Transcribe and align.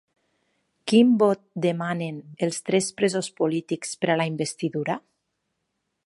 Quin 0.91 1.09
vot 1.23 1.41
demanen 1.65 2.17
els 2.47 2.57
tres 2.69 2.87
presos 3.01 3.29
polítics 3.41 3.93
per 4.05 4.09
a 4.15 4.19
la 4.23 4.27
investidura? 4.31 4.97